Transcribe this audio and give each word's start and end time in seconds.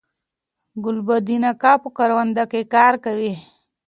ګلبدین 0.83 1.43
اکا 1.51 1.73
په 1.83 1.89
کرونده 1.97 2.43
کی 2.51 2.61
کار 2.73 2.93
کوي 3.05 3.33